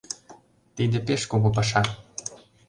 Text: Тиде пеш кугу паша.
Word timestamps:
Тиде 0.75 0.97
пеш 1.07 1.21
кугу 1.31 1.49
паша. 1.55 1.81